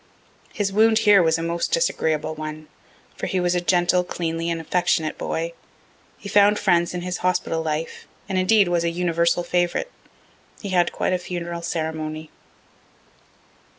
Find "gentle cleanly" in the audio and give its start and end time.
3.61-4.49